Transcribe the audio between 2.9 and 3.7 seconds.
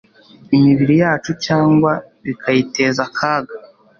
akaga